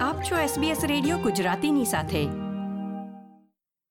આપ 0.00 0.22
છો 0.22 0.36
SBS 0.36 0.86
radio 0.86 1.18
ગુજરાતીની 1.18 1.84
સાથે. 1.84 2.26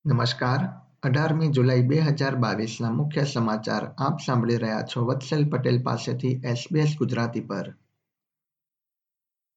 નમસ્કાર. 0.05 0.59
અઢારમી 1.03 1.47
જુલાઈ 1.47 1.87
2022 1.87 2.77
ના 2.81 2.91
મુખ્ય 2.91 3.23
સમાચાર 3.23 3.85
આપ 3.97 4.17
સાંભળી 4.25 4.55
રહ્યા 4.55 4.81
છો 4.81 5.05
વત્સલ 5.05 5.49
પટેલ 5.49 5.83
પાસેથી 5.83 6.27
SBS 6.27 6.97
ગુજરાતી 6.97 7.39
પર. 7.39 7.75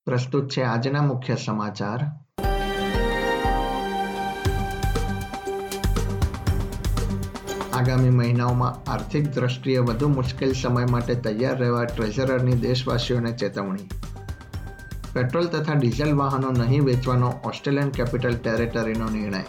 પ્રસ્તુત 0.05 0.51
છે 0.51 0.63
આજના 0.63 1.03
મુખ્ય 1.03 1.37
સમાચાર. 1.37 2.01
આગામી 7.73 8.11
મહિનાઓમાં 8.11 8.91
આર્થિક 8.91 9.29
દ્રષ્ટિએ 9.29 9.79
વધુ 9.79 10.09
મુશ્કેલ 10.09 10.53
સમય 10.53 10.87
માટે 10.91 11.15
તૈયાર 11.15 11.57
રહેવા 11.57 11.85
ટ્રેઝરરની 11.85 12.53
દેશવાસીઓને 12.53 13.33
ચેતવણી. 13.33 14.12
પેટ્રોલ 15.15 15.47
તથા 15.47 15.73
ડીઝલ 15.73 16.15
વાહનો 16.15 16.51
નહીં 16.51 16.85
વેચવાનો 16.85 17.33
ઓસ્ટ્રેલિયન 17.45 17.91
કેપિટલ 17.91 18.37
ટેરેટરીનો 18.37 19.11
નિર્ણય. 19.11 19.45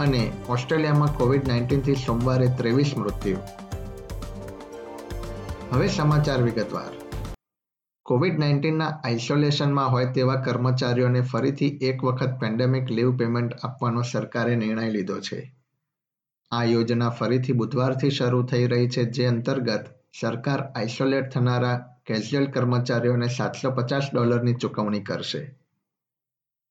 અને 0.00 0.32
ઓસ્ટ્રેલિયામાં 0.48 1.16
કોવિડ 1.16 1.48
નાઇન્ટીનથી 1.48 1.94
સોમવારે 1.94 2.46
ત્રેવીસ 2.46 2.94
મૃત્યુ. 2.96 3.36
હવે 5.72 5.88
સમાચાર 5.88 6.42
વિગતવાર. 6.42 7.18
કોવિડ 8.04 8.38
નાઇન્ટીનના 8.38 8.88
આઇસોલેશનમાં 9.04 9.92
હોય 9.92 10.06
તેવા 10.06 10.34
કર્મચારીઓને 10.34 11.20
ફરીથી 11.20 11.78
એક 11.82 12.04
વખત 12.04 12.38
પેન્ડેમિક 12.40 12.90
લીવ 12.90 13.16
પેમેન્ટ 13.16 13.52
આપવાનો 13.62 14.02
સરકારે 14.02 14.56
નિર્ણય 14.56 14.90
લીધો 14.90 15.20
છે. 15.20 15.56
આ 16.50 16.64
યોજના 16.64 17.08
ફરીથી 17.08 17.52
બુધવારથી 17.52 18.10
શરૂ 18.10 18.42
થઈ 18.42 18.66
રહી 18.66 18.88
છે, 18.88 19.04
જે 19.04 19.26
અંતર્ગત 19.26 20.01
સરકાર 20.20 20.60
આઇસોલેટ 20.74 21.32
થનારા 21.32 22.00
કેઝ્યુઅલ 22.06 22.46
કર્મચારીઓને 22.46 23.28
સાતસો 23.28 23.70
પચાસ 23.70 24.10
ડોલરની 24.14 24.54
ચૂકવણી 24.54 25.00
કરશે. 25.00 25.58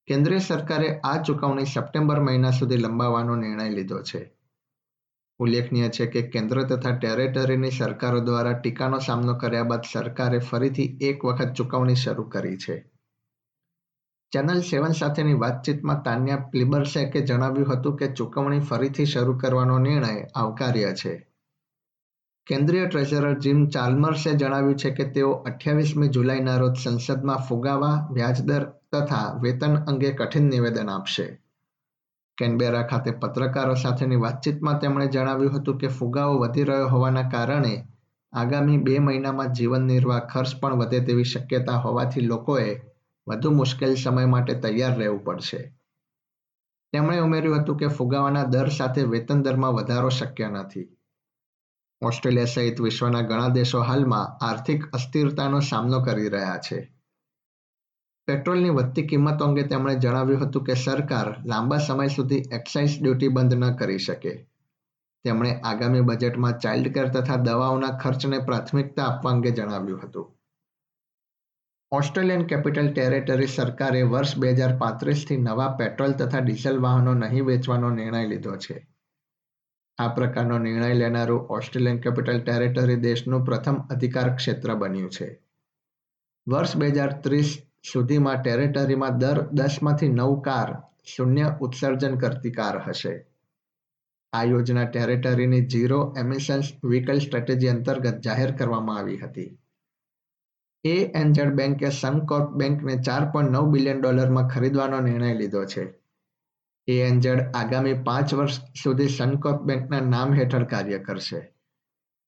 કેન્દ્રીય 0.08 0.40
સરકારે 0.40 1.00
આ 1.04 1.24
ચૂકવણી 1.24 1.66
સપ્ટેમ્બર 1.66 2.20
મહિના 2.20 2.52
સુધી 2.52 2.78
લંબાવવાનો 2.78 3.36
નિર્ણય 3.36 3.70
લીધો 3.70 4.02
છે. 4.02 4.34
ઉલ્લેખનીય 5.40 5.90
છે 5.90 6.06
કે 6.06 6.22
કેન્દ્ર 6.22 6.64
તથા 6.64 6.98
ટેરેટરીની 6.98 7.72
સરકારો 7.72 8.20
દ્વારા 8.20 8.54
ટીકાનો 8.54 9.00
સામનો 9.00 9.34
કર્યા 9.34 9.64
બાદ 9.64 9.82
સરકારે 9.92 10.40
ફરીથી 10.40 10.98
એક 11.02 11.26
વખત 11.26 11.54
ચૂકવણી 11.54 11.96
શરૂ 11.96 12.24
કરી 12.24 12.58
છે. 12.58 12.92
ચેનલ 14.32 14.62
સેવન 14.62 14.92
સાથેની 14.92 15.34
વાતચીતમાં 15.34 16.04
તાન્યા 16.04 16.38
પ્લિબર્સેકે 16.38 17.22
જણાવ્યું 17.22 17.74
હતું 17.74 17.98
કે 17.98 18.08
ચૂકવણી 18.08 18.60
ફરીથી 18.60 19.06
શરૂ 19.06 19.38
કરવાનો 19.38 19.80
નિર્ણય 19.80 20.28
આવકાર્ય 20.36 20.94
છે. 20.94 21.31
કેન્દ્રીય 22.48 22.88
ટ્રેઝરર 22.88 23.36
જીમ 23.40 23.60
ચાલ્મર્સે 23.70 24.32
જણાવ્યું 24.34 24.76
છે 24.76 24.90
કે 24.92 25.06
તેઓ 25.06 25.32
અઠ્યાવીસમી 25.32 26.10
જુલાઈના 26.10 26.58
રોજ 26.58 26.76
સંસદમાં 26.76 27.44
ફુગાવા, 27.50 28.08
વ્યાજદર 28.12 28.64
તથા 28.92 29.28
વેતન 29.42 29.76
અંગે 29.88 30.12
કઠિન 30.12 30.50
નિવેદન 30.50 30.90
આપશે. 30.90 31.26
કેનબેરા 32.38 32.84
ખાતે 32.84 33.12
પત્રકારો 33.12 33.76
સાથેની 33.76 34.16
વાતચીતમાં 34.16 34.80
તેમણે 34.80 35.08
જણાવ્યું 35.08 35.56
હતું 35.56 35.78
કે 35.78 35.88
ફુગાવો 35.88 36.40
વધી 36.40 36.64
રહ્યો 36.64 36.90
હોવાના 36.90 37.30
કારણે 37.30 37.74
આગામી 38.34 38.78
બે 38.78 39.00
મહિનામાં 39.00 39.54
જીવન 39.54 39.88
નિર્વાહ 39.88 40.22
ખર્ચ 40.28 40.60
પણ 40.62 40.80
વધે 40.80 41.00
તેવી 41.00 41.24
શક્યતા 41.24 41.78
હોવાથી 41.78 42.28
લોકોએ 42.28 42.72
વધુ 43.28 43.52
મુશ્કેલ 43.52 43.94
સમય 43.96 44.26
માટે 44.28 44.54
તૈયાર 44.56 44.98
રહેવું 44.98 45.24
પડશે. 45.24 45.62
તેમણે 46.94 47.20
ઉમેર્યું 47.20 47.62
હતું 47.62 47.78
કે 47.78 47.88
ફુગાવાના 47.88 48.44
દર 48.44 48.70
સાથે 48.70 49.04
વેતન 49.04 49.44
દરમાં 49.44 49.74
વધારો 49.74 50.10
શક્ય 50.10 50.50
નથી. 50.50 50.90
ઓસ્ટ્રેલિયા 52.02 52.46
સહિત 52.46 52.82
વિશ્વના 52.82 53.22
ઘણા 53.22 53.48
દેશો 53.48 53.80
હાલમાં 53.80 54.46
આર્થિક 54.46 54.92
અસ્થિરતાનો 54.92 55.60
સામનો 55.60 56.00
કરી 56.00 56.30
રહ્યા 56.30 56.58
છે. 56.58 56.94
પેટ્રોલની 58.28 58.70
વધતી 58.70 59.08
કિંમતો 59.08 59.46
અંગે 59.46 59.64
તેમણે 59.64 59.96
જણાવ્યું 59.96 60.48
હતું 60.48 60.64
કે 60.64 60.74
સરકાર 60.74 61.48
લાંબા 61.48 61.78
સમય 61.78 62.08
સુધી 62.08 62.36
એક્સાઇઝ 62.36 63.02
ડ્યુટી 63.02 63.28
બંધ 63.28 63.54
ન 63.54 63.76
કરી 63.76 63.98
શકે. 63.98 64.48
તેમણે 65.24 65.62
આગામી 65.62 66.02
બજેટમાં 66.02 66.60
ચાઇલ્ડ 66.60 66.94
કેર 66.94 67.10
તથા 67.10 67.36
દવાઓના 67.36 67.98
ખર્ચને 67.98 68.40
પ્રાથમિકતા 68.40 69.04
આપવા 69.06 69.32
અંગે 69.32 69.52
જણાવ્યું 69.52 70.02
હતું. 70.04 70.38
ઓસ્ટ્રેલિયન 71.92 72.46
કેપિટલ 72.46 72.94
ટેરેટરી 72.94 73.48
સરકારે 73.48 74.02
વર્ષ 74.02 74.38
બે 74.38 74.52
હજાર 74.52 74.78
પાંત્રીસથી 74.78 75.38
નવા 75.38 75.68
પેટ્રોલ 75.68 76.12
તથા 76.12 76.40
ડીઝલ 76.40 76.78
વાહનો 76.78 77.14
નહીં 77.14 77.46
વેચવાનો 77.46 77.90
નિર્ણય 77.90 78.28
લીધો 78.28 78.56
છે. 78.56 78.91
આ 80.00 80.08
પ્રકારનો 80.08 80.58
નિર્ણય 80.58 80.94
લેનારું 80.94 81.40
ઓસ્ટ્રેલિયન 81.40 82.00
કેપિટલ 82.00 82.40
ટેરેટરી 82.40 82.96
દેશનું 82.96 83.46
પ્રથમ 83.46 83.76
અધિકાર 83.90 84.36
ક્ષેત્ર 84.36 84.76
બન્યું 84.76 85.10
છે. 85.10 85.40
વર્ષ 86.50 86.78
બે 86.78 86.88
હજાર 86.88 87.14
ત્રીસ 87.14 87.60
સુધીમાં 87.92 88.42
ટેરેટરીમાં 88.42 89.18
દર 89.18 89.48
દસમાંથી 89.52 90.08
નવ 90.08 90.42
કાર 90.42 90.70
શૂન્ય 91.06 91.58
ઉત્સર્જન 91.62 92.18
કરતી 92.18 92.52
કાર 92.52 92.82
હશે. 92.88 93.26
આ 94.34 94.44
યોજના 94.44 94.86
ટેરેટરીની 94.86 95.68
ઝીરો 95.68 96.14
એમિશન્સ 96.18 96.74
વ્હીકલ 96.84 97.20
સ્ટ્રેટેજી 97.20 97.68
અંતર્ગત 97.68 98.20
જાહેર 98.20 98.52
કરવામાં 98.52 98.98
આવી 98.98 99.18
હતી. 99.18 99.58
એ 100.84 100.96
એન્જેડ 101.16 101.54
બેંકે 101.54 101.90
સનકોર્પ 101.90 102.52
બેંકને 102.52 102.96
ચાર 103.02 103.32
પોઈન્ટ 103.32 103.52
નવ 103.52 103.72
બિલિયન 103.72 104.02
ડોલરમાં 104.02 104.48
ખરીદવાનો 104.48 105.00
નિર્ણય 105.00 105.34
લીધો 105.34 105.66
છે. 105.66 105.84
એએનઝેડ 106.98 107.42
આગામી 107.54 107.98
પાંચ 108.06 108.34
વર્ષ 108.34 108.62
સુધી 108.84 109.10
સનકોપ 109.16 109.66
બેંકના 109.72 110.04
નામ 110.08 110.38
હેઠળ 110.40 110.70
કાર્ય 110.72 111.00
કરશે. 111.08 111.42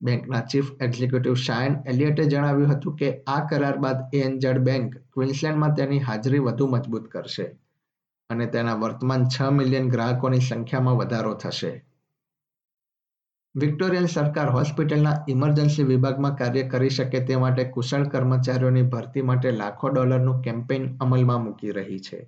બેંકના 0.01 0.43
ચીફ 0.51 0.69
એક્ઝિક્યુટિવ 0.81 1.35
શાયન 1.41 1.75
એલિયટે 1.85 2.23
જણાવ્યું 2.25 2.73
હતું 2.73 2.97
કે 3.01 3.09
આ 3.27 3.39
કરાર 3.51 3.77
બાદ 3.85 4.17
એએનઝેડ 4.19 4.59
બેંક 4.67 4.97
ક્વિન્સલેન્ડમાં 5.13 5.75
તેની 5.77 6.01
હાજરી 6.09 6.41
વધુ 6.47 6.67
મજબૂત 6.67 7.07
કરશે 7.07 7.45
અને 8.29 8.45
તેના 8.53 8.75
વર્તમાન 8.81 9.25
છ 9.29 9.55
મિલિયન 9.57 9.89
ગ્રાહકોની 9.95 10.45
સંખ્યામાં 10.49 10.99
વધારો 11.01 11.33
થશે. 11.43 11.71
વિક્ટોરિયન 13.55 14.07
સરકાર 14.07 14.49
હોસ્પિટલના 14.49 15.17
ઇમરજન્સી 15.27 15.83
વિભાગમાં 15.89 16.37
કાર્ય 16.37 16.69
કરી 16.69 16.93
શકે 16.99 17.19
તે 17.27 17.35
માટે 17.41 17.63
કુશળ 17.73 18.07
કર્મચારીઓની 18.07 18.87
ભરતી 18.93 19.25
માટે 19.31 19.51
લાખો 19.57 19.89
ડોલરનું 19.89 20.41
કેમ્પેઇન 20.41 20.87
અમલમાં 20.99 21.43
મૂકી 21.43 21.75
રહી 21.79 21.99
છે. 21.99 22.19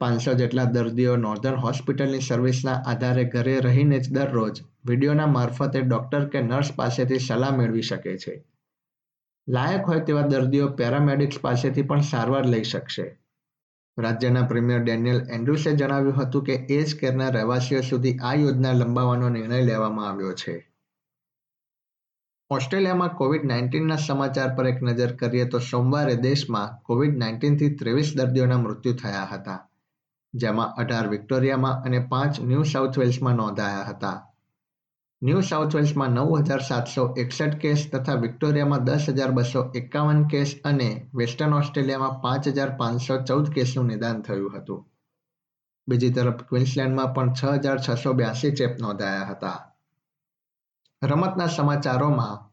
પાંચસો 0.00 0.34
જેટલા 0.40 0.64
દર્દીઓ 0.74 1.16
નોર્ધન 1.22 1.56
હોસ્પિટલની 1.64 2.26
સર્વિસના 2.28 2.76
આધારે 2.92 3.24
ઘરે 3.34 3.56
રહીને 3.66 3.98
જ 3.98 4.12
દરરોજ 4.14 4.60
વિડીયોના 4.90 5.26
મારફતે 5.26 5.80
ડોક્ટર 5.82 6.28
કે 6.34 6.42
નર્સ 6.42 6.70
પાસેથી 6.78 7.18
સલાહ 7.18 7.50
મેળવી 7.58 7.82
શકે 7.82 8.14
છે. 8.22 8.34
લાયક 9.48 9.86
હોય 9.86 10.00
તેવા 10.00 10.28
દર્દીઓ 10.28 10.68
પેરામેડિક્સ 10.80 11.38
પાસેથી 11.38 11.82
પણ 11.82 12.08
સારવાર 12.12 12.46
લઈ 12.46 12.64
શકશે. 12.64 13.06
રાજ્યના 13.98 14.42
પ્રીમિયર 14.42 14.82
ડેનિયલ 14.82 15.22
એન્ડ્રુસે 15.36 15.70
જણાવ્યું 15.76 16.18
હતું 16.20 16.44
કે 16.44 16.58
એજ 16.78 16.98
કેરના 17.00 17.30
રહેવાસીઓ 17.30 17.82
સુધી 17.82 18.16
આ 18.22 18.34
યોજના 18.34 18.72
લંબાવવાનો 18.72 19.28
નિર્ણય 19.28 19.62
લેવામાં 19.62 20.10
આવ્યો 20.10 20.34
છે. 20.34 20.58
ઓસ્ટ્રેલિયામાં 22.50 23.16
કોવિડ 23.16 23.44
નાઇન્ટીનના 23.44 23.96
સમાચાર 23.96 24.54
પર 24.56 24.66
એક 24.66 24.78
નજર 24.82 25.12
કરીએ 25.16 25.44
તો 25.44 25.58
સોમવારે 25.72 26.14
દેશમાં 26.28 26.78
કોવિડ 26.82 27.18
નાઇન્ટીનથી 27.18 27.76
ત્રેવીસ 27.80 28.14
દર્દીઓના 28.16 28.58
મૃત્યુ 28.58 28.94
થયા 29.02 29.28
હતા. 29.32 29.66
જેમાં 30.34 30.74
અઢાર 30.76 31.08
વિક્ટોરિયામાં 31.08 31.82
અને 31.82 31.98
પાંચ 31.98 32.40
ન્યૂ 32.40 32.62
સાઉથ 32.62 32.98
વેલ્સમાં 32.98 33.36
નોંધાયા 33.36 33.84
હતા. 33.84 34.26
ન્યૂ 35.22 35.40
સાઉથ 35.40 35.74
વેલ્સમાં 35.74 36.10
નવ 36.10 36.42
હજાર 36.42 36.60
સાતસો 36.60 37.14
એકસઠ 37.16 37.54
કેસ 37.54 37.90
તથા 37.92 38.14
વિક્ટોરિયામાં 38.14 38.84
દસ 38.84 39.08
હજાર 39.08 39.30
બસો 39.30 39.70
એકાવન 39.74 40.24
કેસ 40.24 40.56
અને 40.64 41.10
વેસ્ટર્ન 41.14 41.52
ઓસ્ટ્રેલિયામાં 41.52 42.20
પાંચ 42.20 42.48
હજાર 42.48 42.70
પાંચસો 42.76 43.22
ચૌદ 43.22 43.50
કેસનું 43.50 43.86
નિદાન 43.86 44.22
થયું 44.22 44.58
હતું. 44.58 44.86
બીજી 45.88 46.10
તરફ 46.10 46.42
ક્વિન્સલેન્ડમાં 46.42 47.14
પણ 47.14 47.32
છ 47.32 47.44
હજાર 47.44 47.78
છસો 47.80 48.12
બ્યાસી 48.12 48.50
ચેપ 48.50 48.80
નોંધાયા 48.80 49.24
હતા. 49.24 49.74
રમતના 51.04 51.46
સમાચારોમાં 51.46 52.49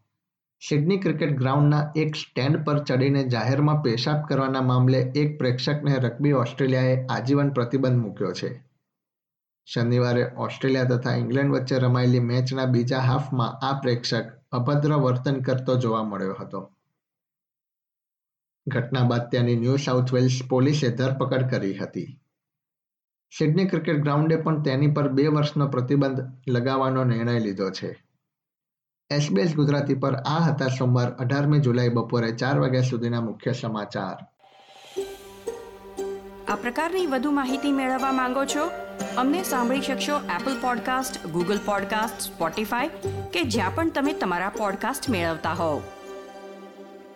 સિડની 0.61 0.97
ક્રિકેટ 0.97 1.37
ગ્રાઉન્ડના 1.37 1.91
એક 1.95 2.15
સ્ટેન્ડ 2.15 2.65
પર 2.65 2.83
ચડીને 2.83 3.23
જાહેરમાં 3.23 3.81
પેશાબ 3.81 4.25
કરવાના 4.27 4.61
મામલે 4.61 4.97
એક 4.97 5.37
પ્રેક્ષકને 5.37 5.95
રગ્બી 5.95 6.31
ઓસ્ટ્રેલિયાએ 6.31 7.05
આજીવન 7.05 7.49
પ્રતિબંધ 7.49 7.97
મૂક્યો 7.97 8.33
છે. 8.33 8.63
શનિવારે 9.65 10.31
ઓસ્ટ્રેલિયા 10.37 10.83
તથા 10.83 11.15
ઇંગ્લેન્ડ 11.15 11.51
વચ્ચે 11.51 11.79
રમાયેલી 11.79 12.19
મેચના 12.19 12.65
બીજા 12.65 12.99
હાફમાં 12.99 13.65
આ 13.65 13.79
પ્રેક્ષક 13.79 14.25
અભદ્ર 14.51 14.93
વર્તન 14.93 15.41
કરતો 15.41 15.75
જોવા 15.75 16.03
મળ્યો 16.03 16.33
હતો. 16.39 16.71
ઘટના 18.67 19.03
બાદ 19.03 19.29
ત્યાંની 19.31 19.55
ન્યૂ 19.55 19.75
સાઉથ 19.75 20.13
વેલ્સ 20.13 20.39
પોલીસે 20.49 20.89
ધરપકડ 20.89 21.49
કરી 21.49 21.73
હતી. 21.73 22.19
સિડની 23.37 23.65
ક્રિકેટ 23.65 24.01
ગ્રાઉન્ડે 24.01 24.35
પણ 24.35 24.61
તેની 24.61 24.87
પર 24.87 25.07
બે 25.07 25.27
વર્ષનો 25.27 25.67
પ્રતિબંધ 25.67 26.19
લગાવવાનો 26.47 27.03
નિર્ણય 27.03 27.39
લીધો 27.39 27.69
છે. 27.69 28.06
એસબીએસ 29.11 29.55
ગુજરાતી 29.55 29.95
પર 29.95 30.15
આ 30.15 30.39
હતા 30.39 30.67
સોમવાર 30.67 31.11
અઢારમી 31.11 31.59
જુલાઈ 31.59 31.89
બપોરે 31.89 32.31
ચાર 32.31 32.59
વાગ્યા 32.59 32.81
સુધીના 32.81 33.21
મુખ્ય 33.21 33.53
સમાચાર. 33.53 34.17
આ 36.47 36.55
પ્રકારની 36.55 37.05
વધુ 37.05 37.31
માહિતી 37.31 37.71
મેળવવા 37.71 38.11
માંગો 38.11 38.45
છો? 38.45 38.65
અમને 39.17 39.43
સાંભળી 39.43 39.81
શકશો 39.81 40.17
Apple 40.17 40.61
podcast 40.61 41.27
Google 41.27 41.59
podcast 41.65 42.21
Spotify 42.21 42.87
કે 43.33 43.43
જ્યાં 43.43 43.75
પણ 43.75 43.89
તમે 43.89 44.13
તમારા 44.13 44.49
પોડકાસ્ટ 44.49 45.09
મેળવતા 45.09 45.53
હોવ. 45.53 45.81